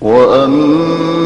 [0.00, 1.17] وأما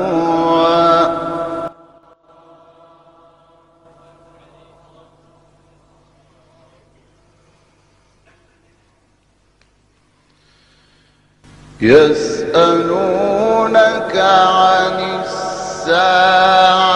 [12.82, 16.91] يسألونك عن الساعة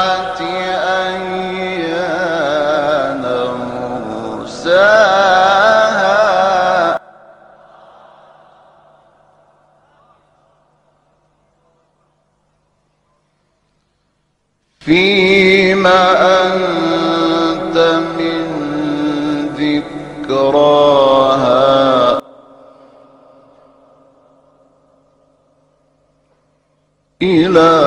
[27.22, 27.82] إلى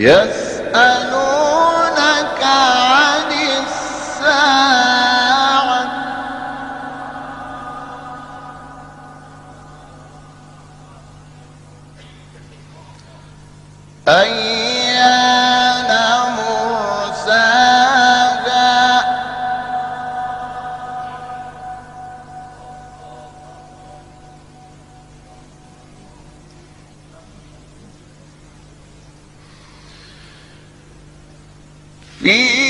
[0.00, 1.29] يسألونك
[32.23, 32.68] فيما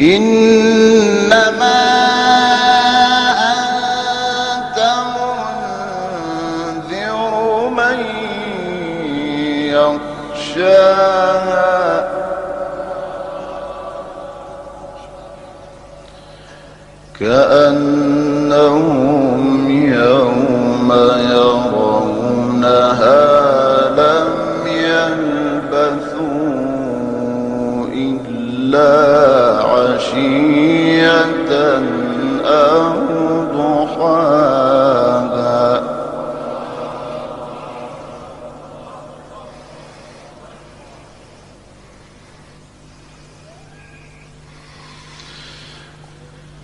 [0.00, 1.82] إنما
[4.54, 4.78] أنت
[6.78, 7.34] منذر
[7.68, 7.98] من
[9.74, 11.18] يخشاها.
[17.20, 19.17] كأنهم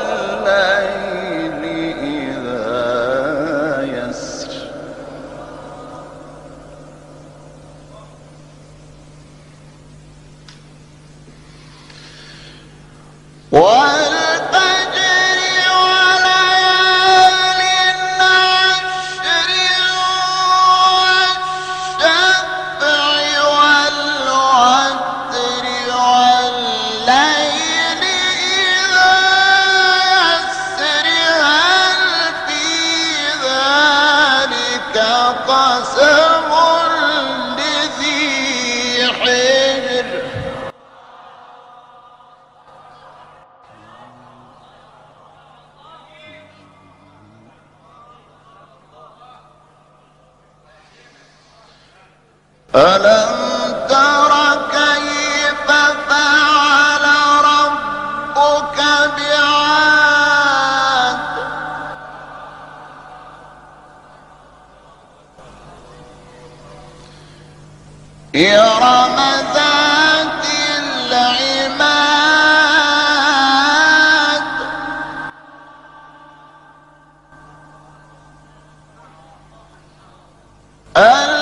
[52.75, 54.33] ألم تر
[54.73, 55.71] كيف
[56.09, 57.05] فعل
[57.45, 58.79] ربك
[59.17, 59.99] بعاد؟
[68.37, 69.17] إرم
[69.55, 70.45] ذات
[70.79, 71.89] العماد.
[80.97, 81.38] التي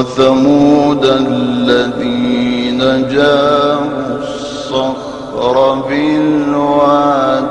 [0.00, 5.56] وثمود الذين جابوا الصخر
[5.88, 7.46] بالواد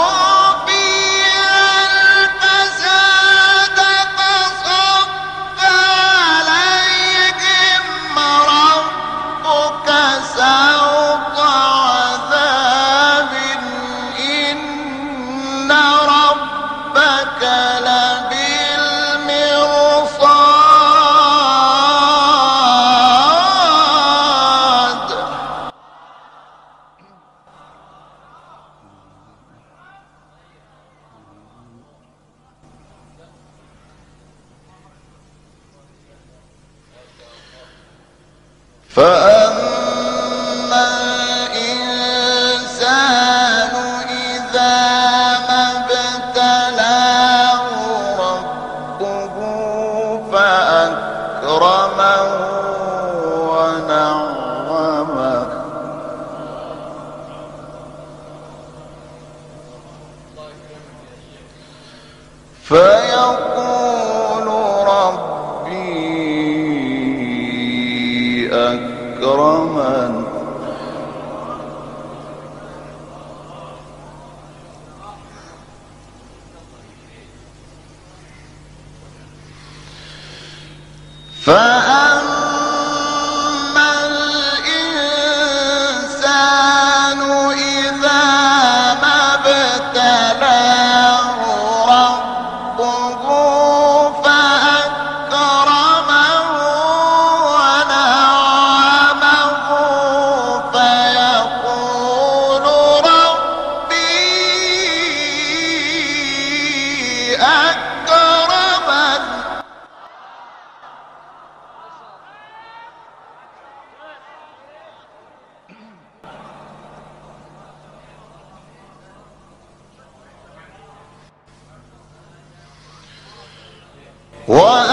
[124.50, 124.89] What?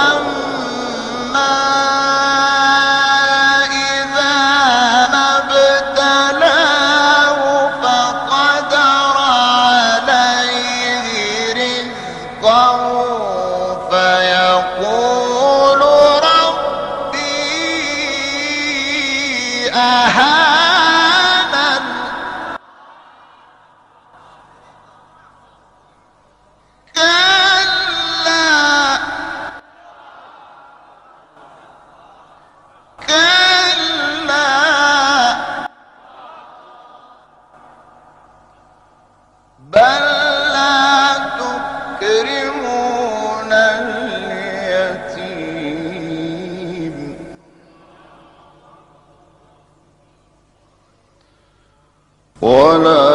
[52.48, 53.07] ولا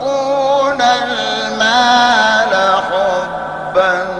[0.00, 2.52] وتحبون المال
[2.90, 4.19] حبا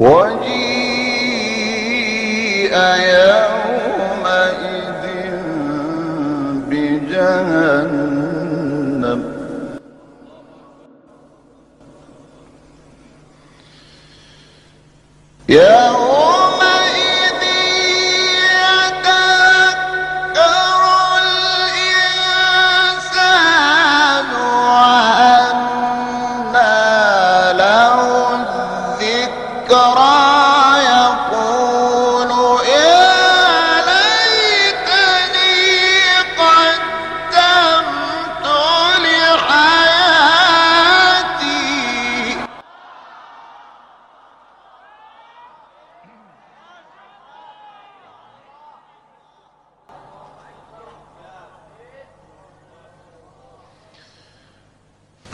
[0.00, 0.54] وجيء
[2.74, 3.23] يا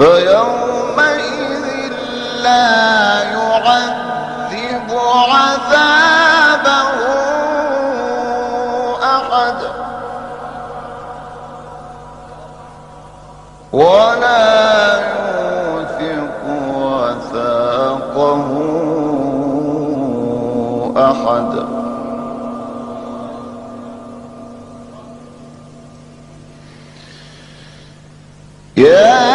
[0.01, 1.67] فيومئذ
[2.43, 4.91] لا يعذب
[5.29, 6.91] عذابه
[13.73, 14.51] ولا
[15.13, 16.43] يوثق
[16.75, 18.51] وثاقه
[20.97, 21.81] أحد.
[28.77, 29.30] Yeah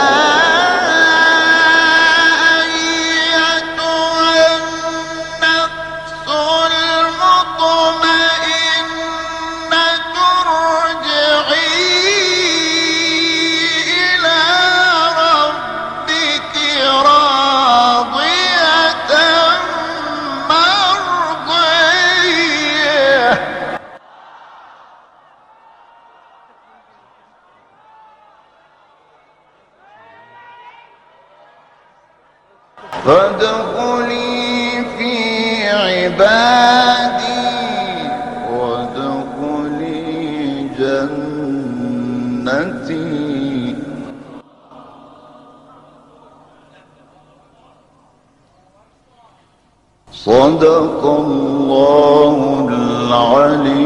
[32.92, 35.16] فادخلي في
[35.70, 37.26] عبادي
[38.52, 40.04] وادخلي
[40.80, 41.36] جنتي.
[50.26, 52.38] صدق الله
[52.70, 53.85] العليم